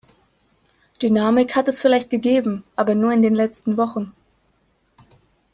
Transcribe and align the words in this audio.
Dynamik 1.03 1.55
hat 1.55 1.67
es 1.67 1.79
vielleicht 1.83 2.09
gegeben, 2.09 2.63
aber 2.75 2.95
nur 2.95 3.13
in 3.13 3.21
den 3.21 3.35
letzten 3.35 3.77
Wochen. 3.77 4.15